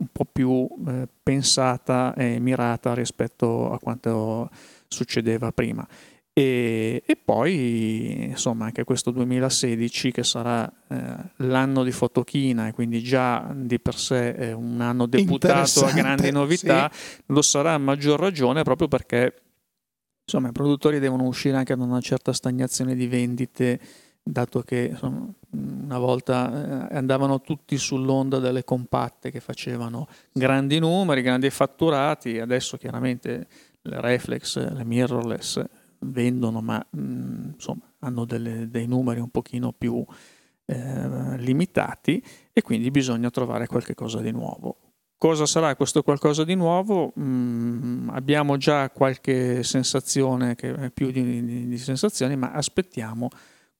un 0.00 0.06
po' 0.10 0.24
più 0.24 0.66
eh, 0.88 1.06
pensata 1.22 2.14
e 2.14 2.40
mirata 2.40 2.94
rispetto 2.94 3.70
a 3.70 3.78
quanto 3.78 4.48
succedeva 4.88 5.52
prima. 5.52 5.86
E, 6.32 7.02
e, 7.04 7.16
poi 7.16 8.26
insomma 8.28 8.66
anche 8.66 8.84
questo 8.84 9.10
2016 9.10 10.12
che 10.12 10.22
sarà 10.22 10.72
eh, 10.88 11.14
l'anno 11.38 11.82
di 11.82 11.90
Fotochina 11.90 12.68
e 12.68 12.72
quindi 12.72 13.02
già 13.02 13.52
di 13.52 13.80
per 13.80 13.96
sé 13.96 14.34
è 14.36 14.52
un 14.52 14.80
anno 14.80 15.06
deputato 15.06 15.84
a 15.84 15.90
grandi 15.90 16.30
novità, 16.30 16.88
sì. 16.92 17.22
lo 17.26 17.42
sarà 17.42 17.74
a 17.74 17.78
maggior 17.78 18.20
ragione 18.20 18.62
proprio 18.62 18.86
perché 18.86 19.34
insomma 20.24 20.48
i 20.48 20.52
produttori 20.52 21.00
devono 21.00 21.24
uscire 21.24 21.56
anche 21.56 21.74
da 21.74 21.82
una 21.82 22.00
certa 22.00 22.32
stagnazione 22.32 22.94
di 22.94 23.08
vendite 23.08 23.80
dato 24.22 24.62
che 24.62 24.90
insomma, 24.92 25.26
una 25.50 25.98
volta 25.98 26.88
eh, 26.90 26.96
andavano 26.96 27.40
tutti 27.40 27.76
sull'onda 27.76 28.38
delle 28.38 28.62
compatte 28.62 29.32
che 29.32 29.40
facevano 29.40 30.06
grandi 30.32 30.78
numeri, 30.78 31.22
grandi 31.22 31.50
fatturati, 31.50 32.38
adesso 32.38 32.76
chiaramente 32.76 33.48
le 33.82 34.00
reflex, 34.00 34.56
le 34.72 34.84
mirrorless 34.84 35.64
vendono, 36.00 36.60
ma 36.60 36.84
mh, 36.90 37.00
mm, 37.00 37.44
insomma 37.54 37.92
hanno 38.00 38.24
delle, 38.24 38.68
dei 38.68 38.86
numeri 38.86 39.20
un 39.20 39.30
pochino 39.30 39.72
più 39.72 40.04
eh, 40.66 41.36
limitati 41.38 42.22
e 42.52 42.62
quindi 42.62 42.90
bisogna 42.90 43.30
trovare 43.30 43.66
qualcosa 43.66 44.20
di 44.20 44.30
nuovo. 44.30 44.76
Cosa 45.18 45.44
sarà 45.44 45.76
questo 45.76 46.02
qualcosa 46.02 46.44
di 46.44 46.54
nuovo? 46.54 47.12
Mm, 47.20 48.08
abbiamo 48.10 48.56
già 48.56 48.88
qualche 48.88 49.62
sensazione, 49.62 50.54
che 50.54 50.72
è 50.74 50.90
più 50.90 51.10
di, 51.10 51.44
di, 51.44 51.66
di 51.66 51.78
sensazioni, 51.78 52.36
ma 52.36 52.52
aspettiamo 52.52 53.28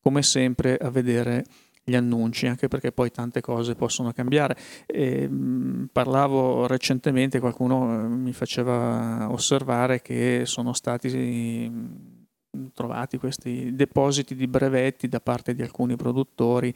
come 0.03 0.23
sempre 0.23 0.77
a 0.77 0.91
vedere 0.91 1.45
gli 1.91 1.97
annunci, 1.97 2.47
anche 2.47 2.69
perché 2.69 2.93
poi 2.93 3.11
tante 3.11 3.41
cose 3.41 3.75
possono 3.75 4.13
cambiare. 4.13 4.57
E, 4.87 5.29
mh, 5.29 5.35
mm, 5.35 5.85
parlavo 5.93 6.67
recentemente, 6.67 7.41
qualcuno 7.41 8.05
eh, 8.05 8.09
mi 8.09 8.33
faceva 8.33 9.29
osservare 9.31 10.01
che 10.01 10.43
sono 10.45 10.73
stati 10.73 11.69
mh, 11.69 12.71
trovati 12.73 13.19
questi 13.19 13.75
depositi 13.75 14.35
di 14.35 14.47
brevetti 14.47 15.09
da 15.09 15.21
parte 15.21 15.55
di 15.55 15.63
alcuni 15.63 15.97
produttori 15.97 16.75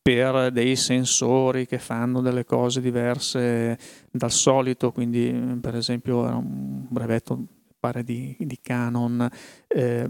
per 0.00 0.52
dei 0.52 0.76
sensori 0.76 1.66
che 1.66 1.78
fanno 1.78 2.20
delle 2.20 2.44
cose 2.44 2.80
diverse 2.80 3.78
dal 4.10 4.30
solito, 4.30 4.92
quindi 4.92 5.58
per 5.60 5.74
esempio 5.74 6.26
era 6.26 6.36
un 6.36 6.86
brevetto 6.88 7.44
pare 7.78 8.02
di, 8.02 8.36
di 8.38 8.58
Canon 8.60 9.28
eh, 9.68 10.08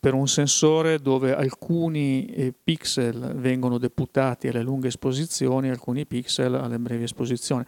per 0.00 0.14
un 0.14 0.26
sensore 0.26 0.98
dove 1.00 1.34
alcuni 1.34 2.24
eh, 2.26 2.52
pixel 2.52 3.34
vengono 3.36 3.76
deputati 3.76 4.48
alle 4.48 4.62
lunghe 4.62 4.88
esposizioni, 4.88 5.68
alcuni 5.68 6.06
pixel 6.06 6.54
alle 6.54 6.78
brevi 6.78 7.04
esposizioni. 7.04 7.64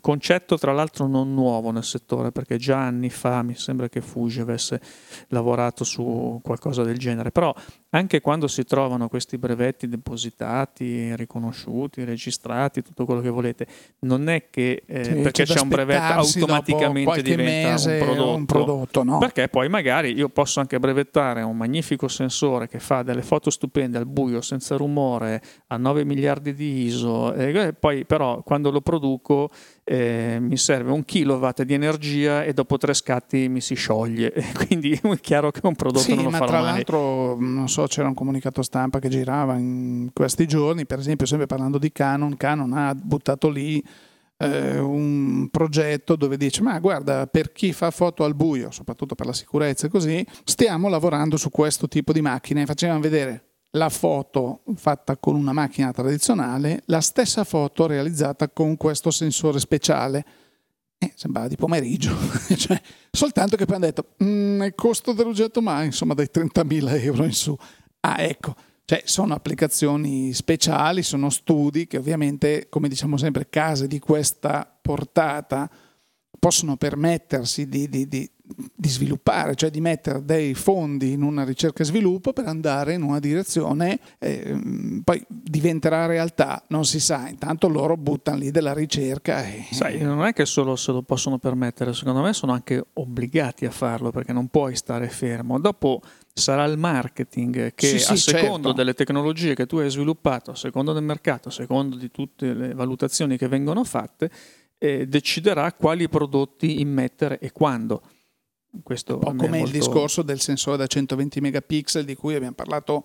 Concetto 0.00 0.58
tra 0.58 0.72
l'altro 0.72 1.06
non 1.06 1.34
nuovo 1.34 1.70
nel 1.70 1.84
settore 1.84 2.30
perché 2.30 2.56
già 2.56 2.78
anni 2.78 3.10
fa 3.10 3.42
mi 3.42 3.54
sembra 3.54 3.88
che 3.88 4.00
Fuji 4.00 4.40
avesse 4.40 4.80
lavorato 5.28 5.82
su 5.84 6.40
qualcosa 6.42 6.82
del 6.82 6.98
genere, 6.98 7.32
però 7.32 7.52
anche 7.94 8.20
quando 8.20 8.48
si 8.48 8.64
trovano 8.64 9.08
questi 9.08 9.36
brevetti 9.36 9.86
depositati, 9.86 11.14
riconosciuti, 11.14 12.04
registrati, 12.04 12.82
tutto 12.82 13.04
quello 13.04 13.20
che 13.20 13.28
volete, 13.28 13.66
non 14.00 14.28
è 14.28 14.48
che 14.48 14.82
eh, 14.86 15.04
sì, 15.04 15.12
perché 15.16 15.44
c'è 15.44 15.60
un 15.60 15.68
brevetto 15.68 16.12
automaticamente 16.12 17.22
diventa 17.22 17.90
un 17.90 17.98
prodotto, 17.98 18.34
un 18.34 18.46
prodotto 18.46 19.02
no? 19.02 19.18
perché 19.18 19.48
poi 19.48 19.68
magari 19.68 20.14
io 20.14 20.28
posso 20.30 20.60
anche 20.60 20.78
brevettare 20.78 21.42
un 21.42 21.56
magnifico 21.56 22.08
sensore 22.08 22.66
che 22.66 22.78
fa 22.78 23.02
delle 23.02 23.22
foto 23.22 23.50
stupende 23.50 23.98
al 23.98 24.06
buio 24.06 24.40
senza 24.40 24.76
rumore 24.76 25.42
a 25.66 25.76
9 25.76 26.04
miliardi 26.04 26.54
di 26.54 26.84
ISO 26.84 27.34
e 27.34 27.74
poi 27.78 28.04
però 28.04 28.42
quando 28.42 28.70
lo 28.70 28.80
produco 28.80 29.50
eh, 29.84 30.38
mi 30.40 30.56
serve 30.56 30.92
un 30.92 31.04
kilowatt 31.04 31.62
di 31.62 31.74
energia 31.74 32.44
e 32.44 32.52
dopo 32.52 32.78
tre 32.78 32.94
scatti 32.94 33.48
mi 33.48 33.60
si 33.60 33.74
scioglie. 33.74 34.32
Quindi 34.66 34.92
è 34.92 35.20
chiaro 35.20 35.50
che 35.50 35.60
un 35.64 35.74
prodotto 35.74 36.04
sì, 36.04 36.14
non 36.14 36.24
lo 36.24 36.30
ma 36.30 36.38
farò 36.38 36.50
tra 36.50 36.60
mai. 36.60 36.72
l'altro, 36.72 37.36
non 37.40 37.68
so, 37.68 37.86
c'era 37.86 38.08
un 38.08 38.14
comunicato 38.14 38.62
stampa 38.62 38.98
che 38.98 39.08
girava 39.08 39.56
in 39.56 40.10
questi 40.12 40.46
giorni, 40.46 40.86
per 40.86 40.98
esempio, 40.98 41.26
sempre 41.26 41.46
parlando 41.46 41.78
di 41.78 41.90
Canon, 41.90 42.36
Canon 42.36 42.72
ha 42.72 42.94
buttato 42.94 43.48
lì 43.48 43.82
eh, 44.38 44.78
un 44.78 45.48
progetto 45.50 46.16
dove 46.16 46.36
dice 46.36 46.62
ma 46.62 46.78
guarda 46.80 47.26
per 47.26 47.52
chi 47.52 47.72
fa 47.72 47.90
foto 47.92 48.24
al 48.24 48.34
buio 48.34 48.72
soprattutto 48.72 49.14
per 49.14 49.26
la 49.26 49.32
sicurezza 49.32 49.86
e 49.86 49.90
così 49.90 50.26
stiamo 50.44 50.88
lavorando 50.88 51.36
su 51.36 51.48
questo 51.50 51.86
tipo 51.86 52.12
di 52.12 52.22
macchine 52.22 52.66
facevano 52.66 52.98
vedere 52.98 53.51
la 53.72 53.88
foto 53.88 54.62
fatta 54.74 55.16
con 55.16 55.34
una 55.34 55.52
macchina 55.52 55.92
tradizionale, 55.92 56.82
la 56.86 57.00
stessa 57.00 57.44
foto 57.44 57.86
realizzata 57.86 58.48
con 58.48 58.76
questo 58.76 59.10
sensore 59.10 59.58
speciale. 59.60 60.24
Eh, 60.98 61.12
sembrava 61.16 61.48
di 61.48 61.56
pomeriggio, 61.56 62.14
cioè, 62.56 62.80
soltanto 63.10 63.56
che 63.56 63.64
poi 63.64 63.76
hanno 63.76 63.86
detto 63.86 64.14
mm, 64.22 64.62
il 64.62 64.74
costo 64.76 65.12
dell'oggetto 65.12 65.60
ma 65.60 65.82
insomma 65.82 66.14
dai 66.14 66.28
30.000 66.32 67.02
euro 67.02 67.24
in 67.24 67.32
su. 67.32 67.56
Ah 68.00 68.22
ecco, 68.22 68.54
cioè, 68.84 69.02
sono 69.04 69.34
applicazioni 69.34 70.32
speciali, 70.32 71.02
sono 71.02 71.30
studi 71.30 71.86
che 71.86 71.96
ovviamente, 71.96 72.68
come 72.68 72.88
diciamo 72.88 73.16
sempre, 73.16 73.48
case 73.48 73.88
di 73.88 73.98
questa 73.98 74.78
portata 74.80 75.70
possono 76.38 76.76
permettersi 76.76 77.68
di, 77.68 77.88
di, 77.88 78.06
di 78.06 78.30
di 78.74 78.88
sviluppare, 78.88 79.54
cioè 79.54 79.70
di 79.70 79.80
mettere 79.80 80.24
dei 80.24 80.54
fondi 80.54 81.12
in 81.12 81.22
una 81.22 81.44
ricerca 81.44 81.82
e 81.82 81.86
sviluppo 81.86 82.32
per 82.32 82.46
andare 82.46 82.94
in 82.94 83.02
una 83.02 83.18
direzione, 83.18 83.98
eh, 84.18 85.00
poi 85.04 85.24
diventerà 85.28 86.06
realtà, 86.06 86.62
non 86.68 86.84
si 86.84 87.00
sa, 87.00 87.28
intanto 87.28 87.68
loro 87.68 87.96
buttano 87.96 88.38
lì 88.38 88.50
della 88.50 88.72
ricerca. 88.72 89.44
E... 89.44 89.66
Sai, 89.70 90.00
non 90.00 90.24
è 90.24 90.32
che 90.32 90.46
solo 90.46 90.76
se 90.76 90.92
lo 90.92 91.02
possono 91.02 91.38
permettere, 91.38 91.92
secondo 91.92 92.22
me 92.22 92.32
sono 92.32 92.52
anche 92.52 92.84
obbligati 92.94 93.66
a 93.66 93.70
farlo 93.70 94.10
perché 94.10 94.32
non 94.32 94.48
puoi 94.48 94.76
stare 94.76 95.08
fermo. 95.08 95.58
Dopo 95.58 96.00
sarà 96.32 96.64
il 96.64 96.78
marketing 96.78 97.74
che 97.74 97.98
sì, 97.98 98.12
a 98.12 98.16
sì, 98.16 98.16
secondo 98.16 98.68
certo. 98.68 98.72
delle 98.72 98.94
tecnologie 98.94 99.54
che 99.54 99.66
tu 99.66 99.76
hai 99.76 99.90
sviluppato, 99.90 100.52
a 100.52 100.56
secondo 100.56 100.92
del 100.92 101.02
mercato, 101.02 101.48
a 101.48 101.52
secondo 101.52 101.96
di 101.96 102.10
tutte 102.10 102.52
le 102.54 102.74
valutazioni 102.74 103.36
che 103.36 103.48
vengono 103.48 103.84
fatte, 103.84 104.30
eh, 104.78 105.06
deciderà 105.06 105.72
quali 105.72 106.08
prodotti 106.08 106.80
immettere 106.80 107.38
e 107.38 107.52
quando. 107.52 108.02
Questo 108.82 109.14
un 109.14 109.20
po' 109.20 109.34
come 109.34 109.58
molto... 109.58 109.64
il 109.66 109.70
discorso 109.70 110.22
del 110.22 110.40
sensore 110.40 110.76
da 110.76 110.86
120 110.86 111.40
megapixel 111.40 112.04
di 112.04 112.14
cui 112.14 112.34
abbiamo 112.34 112.54
parlato, 112.54 113.04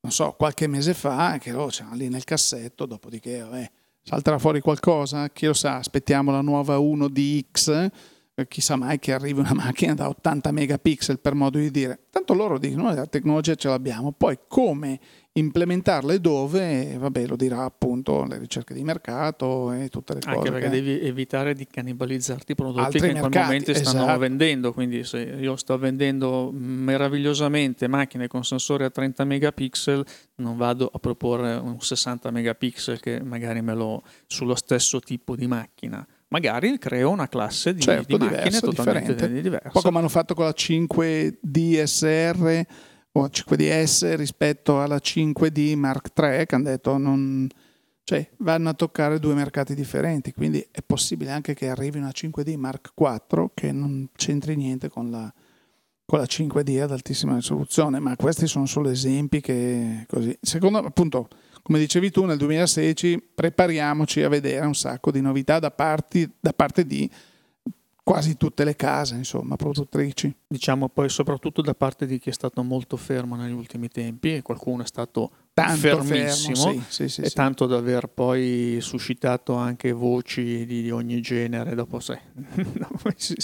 non 0.00 0.12
so, 0.12 0.32
qualche 0.32 0.66
mese 0.66 0.92
fa, 0.92 1.38
che 1.38 1.52
oh, 1.52 1.68
c'era 1.68 1.94
lì 1.94 2.08
nel 2.08 2.24
cassetto, 2.24 2.84
dopodiché 2.84 3.40
vabbè, 3.40 3.70
salterà 4.02 4.38
fuori 4.38 4.60
qualcosa, 4.60 5.30
chi 5.30 5.46
lo 5.46 5.54
sa, 5.54 5.76
aspettiamo 5.76 6.30
la 6.30 6.42
nuova 6.42 6.76
1DX, 6.76 7.70
eh, 7.70 7.90
chissà 8.46 8.76
mai 8.76 8.98
che 8.98 9.12
arrivi 9.12 9.40
una 9.40 9.54
macchina 9.54 9.94
da 9.94 10.08
80 10.08 10.52
megapixel 10.52 11.18
per 11.18 11.34
modo 11.34 11.58
di 11.58 11.70
dire. 11.70 12.00
Tanto 12.10 12.34
loro 12.34 12.58
dicono, 12.58 12.92
la 12.92 13.06
tecnologia 13.06 13.54
ce 13.54 13.68
l'abbiamo, 13.68 14.12
poi 14.12 14.38
come 14.46 15.00
implementarle 15.32 16.20
dove, 16.20 16.96
vabbè, 16.98 17.26
lo 17.26 17.36
dirà 17.36 17.62
appunto 17.62 18.24
le 18.24 18.38
ricerche 18.38 18.74
di 18.74 18.82
mercato 18.82 19.72
e 19.72 19.88
tutte 19.88 20.14
le 20.14 20.20
Anche 20.24 20.36
cose. 20.36 20.48
Anche 20.48 20.50
perché 20.50 20.76
che... 20.76 20.82
devi 20.82 21.06
evitare 21.06 21.54
di 21.54 21.66
cannibalizzarti 21.66 22.52
i 22.52 22.54
prodotti 22.54 22.96
Altri 22.96 23.00
che 23.00 23.06
in 23.08 23.20
quel 23.20 23.42
momento 23.42 23.74
stanno 23.74 24.02
esatto. 24.02 24.18
vendendo, 24.18 24.72
quindi 24.72 25.04
se 25.04 25.18
io 25.20 25.56
sto 25.56 25.78
vendendo 25.78 26.50
meravigliosamente 26.52 27.88
macchine 27.88 28.26
con 28.26 28.44
sensori 28.44 28.84
a 28.84 28.90
30 28.90 29.24
megapixel, 29.24 30.04
non 30.36 30.56
vado 30.56 30.90
a 30.92 30.98
proporre 30.98 31.54
un 31.54 31.80
60 31.80 32.30
megapixel 32.30 33.00
che 33.00 33.22
magari 33.22 33.62
me 33.62 33.74
lo 33.74 34.02
sullo 34.26 34.54
stesso 34.54 35.00
tipo 35.00 35.36
di 35.36 35.46
macchina 35.46 36.06
magari 36.28 36.78
creo 36.78 37.10
una 37.10 37.28
classe 37.28 37.74
di, 37.74 37.80
certo, 37.80 38.16
di 38.16 38.24
macchine 38.24 38.42
diversa, 38.44 38.60
totalmente 38.60 39.12
differente. 39.12 39.42
diversa. 39.42 39.70
Poi 39.70 39.82
come 39.82 39.98
hanno 39.98 40.08
fatto 40.08 40.34
con 40.34 40.44
la 40.44 40.52
5 40.52 41.38
DSR 41.40 42.62
o 43.12 43.26
5DS 43.26 44.16
rispetto 44.16 44.80
alla 44.80 44.96
5D 44.96 45.76
Mark 45.76 46.12
III 46.16 46.46
che 46.46 46.54
hanno 46.54 46.64
detto 46.64 46.96
non, 46.96 47.48
cioè, 48.04 48.26
vanno 48.38 48.70
a 48.70 48.74
toccare 48.74 49.18
due 49.18 49.34
mercati 49.34 49.74
differenti, 49.74 50.32
quindi 50.32 50.66
è 50.70 50.80
possibile 50.80 51.30
anche 51.30 51.54
che 51.54 51.68
arrivi 51.68 51.98
una 51.98 52.08
5D 52.08 52.56
Mark 52.56 52.92
IV 52.96 53.50
che 53.54 53.72
non 53.72 54.08
c'entri 54.14 54.56
niente 54.56 54.88
con 54.88 55.10
la, 55.10 55.32
con 56.04 56.18
la 56.18 56.24
5D 56.24 56.80
ad 56.80 56.92
altissima 56.92 57.34
risoluzione, 57.34 57.98
ma 58.00 58.16
questi 58.16 58.46
sono 58.46 58.66
solo 58.66 58.88
esempi 58.88 59.40
che 59.40 60.06
così. 60.08 60.36
Secondo 60.40 60.78
appunto, 60.78 61.28
come 61.68 61.80
dicevi 61.80 62.10
tu, 62.10 62.24
nel 62.24 62.38
2016 62.38 63.28
prepariamoci 63.34 64.22
a 64.22 64.30
vedere 64.30 64.64
un 64.64 64.74
sacco 64.74 65.10
di 65.10 65.20
novità 65.20 65.58
da, 65.58 65.70
parti, 65.70 66.26
da 66.40 66.54
parte 66.54 66.86
di 66.86 67.10
quasi 68.02 68.38
tutte 68.38 68.64
le 68.64 68.74
case, 68.74 69.16
insomma, 69.16 69.56
produttrici. 69.56 70.34
Diciamo 70.46 70.88
poi 70.88 71.10
soprattutto 71.10 71.60
da 71.60 71.74
parte 71.74 72.06
di 72.06 72.18
chi 72.18 72.30
è 72.30 72.32
stato 72.32 72.62
molto 72.62 72.96
fermo 72.96 73.36
negli 73.36 73.52
ultimi 73.52 73.88
tempi 73.88 74.34
e 74.34 74.40
qualcuno 74.40 74.82
è 74.82 74.86
stato 74.86 75.30
tanto 75.52 75.76
fermissimo 75.76 76.54
fermo, 76.54 76.84
sì, 76.88 77.02
sì, 77.02 77.08
sì, 77.10 77.20
e 77.20 77.28
tanto 77.28 77.66
da 77.66 77.76
aver 77.76 78.06
poi 78.06 78.78
suscitato 78.80 79.52
anche 79.52 79.92
voci 79.92 80.64
di, 80.64 80.90
ogni 80.90 81.20
genere. 81.20 81.74
Dopo 81.74 82.00
si, 83.14 83.34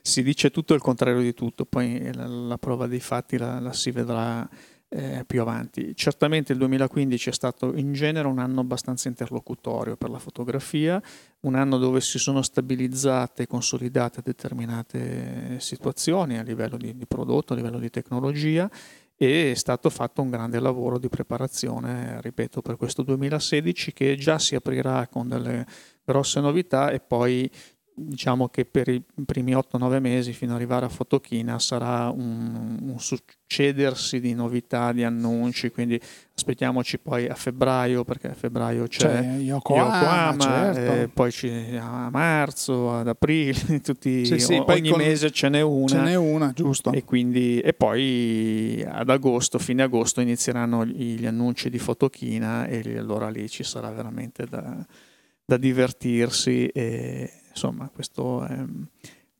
si, 0.00 0.22
dice 0.22 0.50
tutto 0.50 0.72
il 0.72 0.80
contrario 0.80 1.20
di 1.20 1.34
tutto, 1.34 1.66
poi 1.66 2.10
la, 2.14 2.26
la 2.26 2.56
prova 2.56 2.86
dei 2.86 3.00
fatti 3.00 3.36
la, 3.36 3.60
la 3.60 3.74
si 3.74 3.90
vedrà 3.90 4.48
eh, 4.88 5.24
più 5.26 5.40
avanti. 5.40 5.94
Certamente 5.94 6.52
il 6.52 6.58
2015 6.58 7.28
è 7.28 7.32
stato 7.32 7.74
in 7.74 7.92
genere 7.92 8.26
un 8.26 8.38
anno 8.38 8.60
abbastanza 8.60 9.08
interlocutorio 9.08 9.96
per 9.96 10.10
la 10.10 10.18
fotografia, 10.18 11.00
un 11.40 11.54
anno 11.54 11.78
dove 11.78 12.00
si 12.00 12.18
sono 12.18 12.42
stabilizzate 12.42 13.42
e 13.42 13.46
consolidate 13.46 14.22
determinate 14.22 15.60
situazioni 15.60 16.38
a 16.38 16.42
livello 16.42 16.76
di, 16.76 16.96
di 16.96 17.06
prodotto, 17.06 17.52
a 17.52 17.56
livello 17.56 17.78
di 17.78 17.90
tecnologia 17.90 18.70
e 19.20 19.50
è 19.50 19.54
stato 19.54 19.90
fatto 19.90 20.22
un 20.22 20.30
grande 20.30 20.60
lavoro 20.60 20.96
di 20.96 21.08
preparazione, 21.08 22.20
ripeto, 22.20 22.62
per 22.62 22.76
questo 22.76 23.02
2016 23.02 23.92
che 23.92 24.14
già 24.14 24.38
si 24.38 24.54
aprirà 24.54 25.08
con 25.08 25.26
delle 25.26 25.66
grosse 26.04 26.40
novità 26.40 26.90
e 26.90 27.00
poi 27.00 27.50
diciamo 27.98 28.48
che 28.48 28.64
per 28.64 28.88
i 28.88 29.02
primi 29.24 29.52
8-9 29.52 30.00
mesi 30.00 30.32
fino 30.32 30.52
ad 30.52 30.58
arrivare 30.58 30.86
a 30.86 30.88
Fotochina 30.88 31.58
sarà 31.58 32.08
un, 32.10 32.78
un, 32.80 32.98
succedersi 32.98 34.20
di 34.20 34.34
novità, 34.34 34.92
di 34.92 35.04
annunci, 35.04 35.70
quindi 35.70 36.00
aspettiamoci 36.34 36.98
poi 36.98 37.26
a 37.26 37.34
febbraio 37.34 38.04
perché 38.04 38.28
a 38.28 38.34
febbraio 38.34 38.86
c'è, 38.86 39.08
c'è 39.08 39.36
Yokohama, 39.40 39.98
Yokohama 39.98 40.72
certo. 40.74 40.92
eh, 40.92 41.08
poi 41.08 41.76
a 41.76 42.08
marzo, 42.10 42.94
ad 42.94 43.08
aprile, 43.08 43.80
tutti, 43.82 44.24
sì, 44.24 44.38
sì, 44.38 44.62
ogni 44.64 44.92
mese 44.92 45.30
ce 45.30 45.48
n'è 45.48 45.60
una. 45.60 45.88
Ce 45.88 46.00
n'è 46.00 46.14
una, 46.14 46.52
giusto. 46.52 46.92
E, 46.92 47.04
quindi, 47.04 47.60
e 47.60 47.72
poi 47.72 48.84
ad 48.86 49.10
agosto, 49.10 49.58
fine 49.58 49.82
agosto 49.82 50.20
inizieranno 50.20 50.84
gli, 50.84 51.18
gli 51.18 51.26
annunci 51.26 51.68
di 51.70 51.78
Fotochina 51.78 52.66
e 52.66 52.96
allora 52.96 53.28
lì 53.28 53.48
ci 53.48 53.64
sarà 53.64 53.90
veramente 53.90 54.46
da, 54.46 54.86
da 55.44 55.56
divertirsi 55.56 56.66
e 56.66 57.30
insomma 57.58 57.90
questo 57.92 58.44
è 58.44 58.64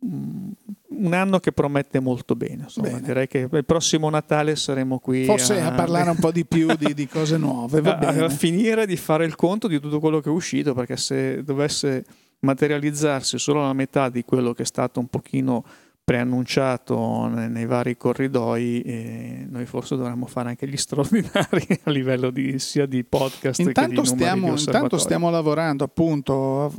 un 0.01 1.13
anno 1.13 1.41
che 1.41 1.51
promette 1.51 1.99
molto 1.99 2.37
bene, 2.37 2.67
bene. 2.77 3.01
direi 3.01 3.27
che 3.27 3.49
il 3.51 3.65
prossimo 3.65 4.09
Natale 4.09 4.55
saremo 4.55 5.01
qui 5.01 5.25
forse 5.25 5.61
a, 5.61 5.69
a 5.69 5.73
parlare 5.73 6.11
un 6.11 6.19
po' 6.19 6.31
di 6.31 6.45
più 6.45 6.73
di, 6.77 6.95
di 6.95 7.09
cose 7.09 7.37
nuove 7.39 7.81
a, 7.81 7.97
a, 7.99 8.29
finire 8.29 8.87
di 8.87 8.97
fare 8.97 9.25
il 9.25 9.35
conto 9.35 9.67
di 9.67 9.81
tutto 9.81 9.99
quello 9.99 10.21
che 10.21 10.29
è 10.29 10.33
uscito 10.33 10.73
perché 10.73 10.97
se 10.97 11.43
dovesse 11.43 12.05
materializzarsi 12.41 13.39
solo 13.39 13.63
la 13.63 13.73
metà 13.73 14.09
di 14.09 14.25
quello 14.25 14.53
che 14.53 14.63
è 14.63 14.67
stato 14.67 15.01
un 15.01 15.09
pochino 15.09 15.65
preannunciato 16.05 17.27
nei, 17.27 17.51
nei 17.51 17.67
vari 17.67 17.97
corridoi 17.97 18.81
eh, 18.83 19.47
noi 19.51 19.67
forse 19.67 19.97
dovremmo 19.97 20.27
fare 20.27 20.51
anche 20.51 20.69
gli 20.69 20.77
straordinari 20.79 21.67
a 21.83 21.91
livello 21.91 22.31
di, 22.31 22.59
sia 22.61 22.87
di 22.87 23.03
podcast 23.03 23.59
intanto 23.59 24.03
che 24.03 24.09
di 24.11 24.15
stiamo, 24.15 24.57
intanto 24.57 24.97
stiamo 24.97 25.29
lavorando 25.29 25.83
appunto 25.83 26.73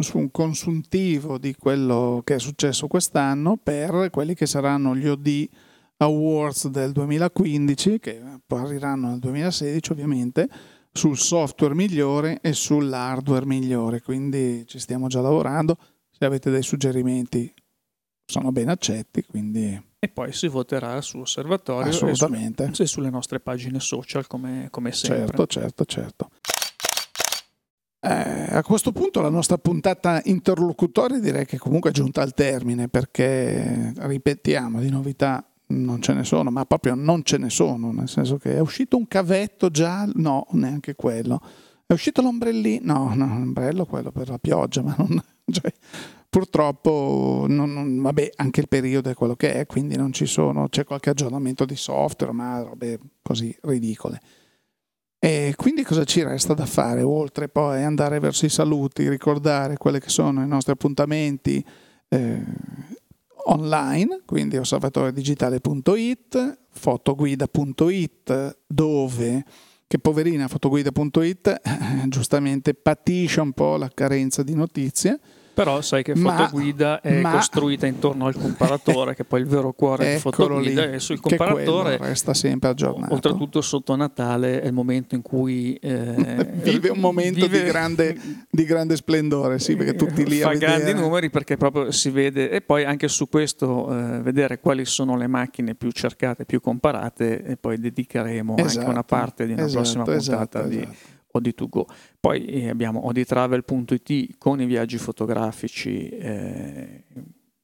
su 0.00 0.18
un 0.18 0.30
consuntivo 0.30 1.38
di 1.38 1.54
quello 1.54 2.22
che 2.24 2.36
è 2.36 2.38
successo 2.38 2.86
quest'anno 2.86 3.56
per 3.62 4.08
quelli 4.10 4.34
che 4.34 4.46
saranno 4.46 4.96
gli 4.96 5.06
OD 5.06 5.48
Awards 5.98 6.68
del 6.68 6.92
2015 6.92 7.98
che 7.98 8.20
appariranno 8.20 9.08
nel 9.08 9.18
2016 9.18 9.92
ovviamente 9.92 10.48
sul 10.92 11.16
software 11.16 11.74
migliore 11.74 12.40
e 12.40 12.52
sull'hardware 12.52 13.46
migliore. 13.46 14.00
Quindi 14.00 14.64
ci 14.66 14.78
stiamo 14.78 15.08
già 15.08 15.20
lavorando. 15.20 15.76
Se 16.10 16.24
avete 16.24 16.50
dei 16.50 16.62
suggerimenti 16.62 17.52
sono 18.24 18.50
ben 18.50 18.68
accetti 18.68 19.22
quindi 19.22 19.80
e 19.98 20.08
poi 20.08 20.32
si 20.32 20.48
voterà 20.48 21.00
sull'osservatorio 21.00 21.90
assolutamente 21.90 22.64
e, 22.64 22.74
su, 22.74 22.82
e 22.82 22.86
sulle 22.86 23.10
nostre 23.10 23.38
pagine 23.38 23.78
social 23.78 24.26
come, 24.26 24.66
come 24.70 24.90
sempre. 24.90 25.26
Certo 25.26 25.46
certo 25.46 25.84
certo 25.84 26.30
eh, 28.08 28.56
a 28.56 28.62
questo 28.62 28.92
punto 28.92 29.20
la 29.20 29.28
nostra 29.28 29.58
puntata 29.58 30.20
interlocutoria 30.24 31.18
direi 31.18 31.44
che 31.44 31.58
comunque 31.58 31.90
è 31.90 31.92
giunta 31.92 32.22
al 32.22 32.34
termine 32.34 32.88
perché, 32.88 33.92
ripetiamo, 33.96 34.80
di 34.80 34.90
novità 34.90 35.44
non 35.68 36.00
ce 36.00 36.12
ne 36.12 36.22
sono, 36.22 36.50
ma 36.50 36.64
proprio 36.64 36.94
non 36.94 37.24
ce 37.24 37.38
ne 37.38 37.50
sono, 37.50 37.90
nel 37.90 38.08
senso 38.08 38.36
che 38.36 38.54
è 38.54 38.60
uscito 38.60 38.96
un 38.96 39.08
cavetto 39.08 39.70
già, 39.70 40.08
no, 40.14 40.46
neanche 40.52 40.94
quello. 40.94 41.40
È 41.84 41.92
uscito 41.92 42.22
l'ombrellino, 42.22 42.92
no, 42.92 43.14
no, 43.14 43.26
l'ombrello 43.26 43.84
quello 43.86 44.12
per 44.12 44.28
la 44.28 44.38
pioggia, 44.38 44.82
ma 44.82 44.94
non, 44.98 45.20
cioè, 45.50 45.72
purtroppo, 46.28 47.46
non, 47.48 47.72
non, 47.72 48.00
vabbè, 48.00 48.30
anche 48.36 48.60
il 48.60 48.68
periodo 48.68 49.10
è 49.10 49.14
quello 49.14 49.34
che 49.34 49.54
è, 49.54 49.66
quindi 49.66 49.96
non 49.96 50.12
ci 50.12 50.26
sono, 50.26 50.68
c'è 50.68 50.84
qualche 50.84 51.10
aggiornamento 51.10 51.64
di 51.64 51.76
software, 51.76 52.32
ma 52.32 52.62
robe 52.62 52.98
così 53.22 53.56
ridicole. 53.62 54.20
E 55.18 55.54
quindi 55.56 55.82
cosa 55.82 56.04
ci 56.04 56.22
resta 56.22 56.54
da 56.54 56.66
fare 56.66 57.02
oltre 57.02 57.48
poi 57.48 57.82
andare 57.82 58.20
verso 58.20 58.46
i 58.46 58.50
saluti, 58.50 59.08
ricordare 59.08 59.76
quelli 59.76 59.98
che 59.98 60.10
sono 60.10 60.42
i 60.42 60.46
nostri 60.46 60.72
appuntamenti 60.72 61.64
eh, 62.08 62.44
online, 63.46 64.22
quindi 64.24 64.56
osservatoriodigitale.it, 64.56 66.58
fotoguida.it, 66.70 68.58
dove 68.66 69.44
che 69.88 69.98
poverina 69.98 70.48
fotoguida.it 70.48 71.60
giustamente 72.08 72.74
patisce 72.74 73.40
un 73.40 73.52
po' 73.52 73.76
la 73.76 73.88
carenza 73.88 74.42
di 74.42 74.54
notizie 74.54 75.20
però 75.56 75.80
sai 75.80 76.02
che 76.02 76.14
Fotoguida 76.14 77.00
è 77.00 77.18
ma, 77.18 77.30
costruita 77.30 77.86
intorno 77.86 78.26
al 78.26 78.34
comparatore, 78.34 79.14
che 79.14 79.24
poi 79.24 79.40
è 79.40 79.42
il 79.42 79.48
vero 79.48 79.72
cuore 79.72 80.12
di 80.12 80.18
Fotoguida, 80.18 80.84
lì, 80.84 80.92
e 80.96 81.00
sul 81.00 81.18
comparatore 81.18 81.96
resta 81.96 82.34
sempre 82.34 82.68
aggiornato. 82.68 83.14
Oltretutto 83.14 83.62
sotto 83.62 83.96
Natale 83.96 84.60
è 84.60 84.66
il 84.66 84.74
momento 84.74 85.14
in 85.14 85.22
cui 85.22 85.72
eh, 85.76 86.46
vive 86.60 86.90
un 86.90 86.98
momento 86.98 87.46
vive, 87.46 87.62
di, 87.62 87.68
grande, 87.70 88.20
di, 88.50 88.64
grande, 88.64 88.96
splendore, 88.96 89.58
sì, 89.58 89.76
perché 89.76 89.94
tutti 89.94 90.26
lì 90.26 90.40
fa 90.40 90.50
vedere... 90.50 90.78
grandi 90.78 91.00
numeri 91.00 91.30
perché 91.30 91.56
proprio 91.56 91.90
si 91.90 92.10
vede 92.10 92.50
e 92.50 92.60
poi 92.60 92.84
anche 92.84 93.08
su 93.08 93.26
questo 93.30 93.90
eh, 93.90 94.20
vedere 94.20 94.60
quali 94.60 94.84
sono 94.84 95.16
le 95.16 95.26
macchine 95.26 95.74
più 95.74 95.90
cercate, 95.90 96.44
più 96.44 96.60
comparate 96.60 97.42
e 97.42 97.56
poi 97.56 97.78
dedicheremo 97.78 98.58
esatto, 98.58 98.78
anche 98.80 98.90
una 98.90 99.04
parte 99.04 99.46
di 99.46 99.52
una 99.54 99.64
esatto, 99.64 99.80
prossima 99.80 100.04
puntata 100.04 100.18
esatto, 100.58 100.68
di 100.68 100.80
esatto. 100.80 101.15
OD2Go. 101.36 101.84
Poi 102.20 102.44
eh, 102.46 102.68
abbiamo 102.68 103.06
odtravel.it 103.06 104.38
con 104.38 104.60
i 104.60 104.66
viaggi 104.66 104.98
fotografici 104.98 106.08
eh, 106.08 107.04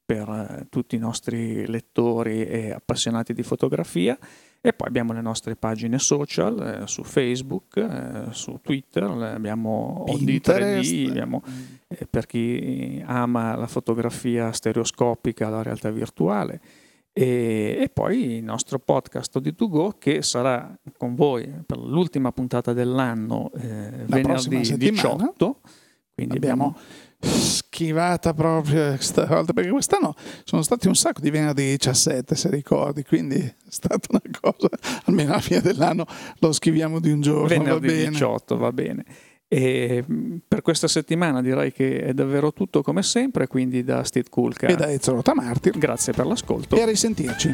per 0.05 0.29
eh, 0.29 0.67
tutti 0.69 0.95
i 0.95 0.99
nostri 0.99 1.65
lettori 1.67 2.45
e 2.45 2.71
appassionati 2.71 3.33
di 3.33 3.43
fotografia. 3.43 4.17
E 4.65 4.71
poi 4.71 4.87
abbiamo 4.87 5.11
le 5.11 5.21
nostre 5.21 5.57
pagine 5.57 5.99
social 5.99 6.83
eh, 6.83 6.87
su 6.87 7.03
Facebook, 7.03 7.75
eh, 7.75 8.31
su 8.31 8.59
Twitter, 8.61 9.03
abbiamo 9.03 10.05
OD3D, 10.07 11.09
abbiamo, 11.09 11.43
eh, 11.89 12.07
per 12.09 12.25
chi 12.25 13.03
ama 13.05 13.57
la 13.57 13.67
fotografia 13.67 14.53
stereoscopica, 14.53 15.49
la 15.49 15.63
realtà 15.63 15.91
virtuale 15.91 16.61
e, 17.13 17.77
e, 17.79 17.89
poi 17.89 18.37
il 18.37 18.43
nostro 18.43 18.79
podcast 18.79 19.37
di 19.39 19.53
To 19.53 19.69
Go 19.69 19.95
che 19.99 20.23
sarà 20.23 20.75
con 20.97 21.13
voi 21.13 21.47
per 21.65 21.77
l'ultima 21.77 22.31
puntata 22.31 22.73
dell'anno 22.73 23.51
eh, 23.55 24.05
venerdì 24.07 24.75
18. 24.75 25.59
Quindi 26.15 26.35
abbiamo, 26.35 26.75
abbiamo 26.75 26.75
schivata 27.23 28.33
proprio 28.33 28.89
questa 28.89 29.25
volta 29.25 29.53
perché 29.53 29.69
quest'anno 29.69 30.13
sono 30.43 30.61
stati 30.61 30.87
un 30.87 30.95
sacco 30.95 31.21
di 31.21 31.29
venerdì 31.29 31.63
17 31.63 32.35
se 32.35 32.49
ricordi 32.49 33.03
quindi 33.03 33.37
è 33.37 33.55
stata 33.67 34.07
una 34.09 34.21
cosa 34.39 34.69
almeno 35.05 35.31
alla 35.31 35.41
fine 35.41 35.61
dell'anno 35.61 36.05
lo 36.39 36.51
schiviamo 36.51 36.99
di 36.99 37.11
un 37.11 37.21
giorno 37.21 37.47
venerdì 37.47 38.03
va 38.03 38.09
18 38.09 38.57
va 38.57 38.71
bene 38.73 39.05
e 39.53 40.03
mm, 40.11 40.37
per 40.47 40.63
questa 40.63 40.87
settimana 40.87 41.39
direi 41.39 41.71
che 41.71 42.01
è 42.01 42.13
davvero 42.13 42.53
tutto 42.53 42.81
come 42.81 43.03
sempre, 43.03 43.45
quindi 43.45 43.83
da 43.83 44.03
Steve 44.03 44.27
Kulka 44.29 44.65
e 44.65 44.75
da 44.75 44.91
Ezio 44.91 45.21
Martir. 45.35 45.77
Grazie 45.77 46.11
per 46.11 46.25
l'ascolto 46.25 46.75
e 46.75 46.81
a 46.81 46.85
risentirci. 46.85 47.53